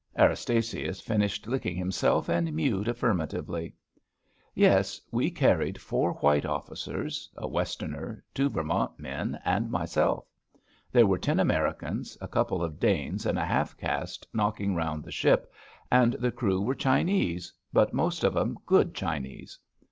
[0.17, 3.75] Erastasius finished licking himself and mewed affirmatively.
[4.55, 10.25] Yes, we carried four white officers— a West erner, two Vermont men, and myself.
[10.91, 15.11] There were ten Americans, a couple of Danes and a half caste knocking round the
[15.11, 15.53] ship,
[15.91, 19.59] and the crew were Chi nese, but most of 'em good Chinese.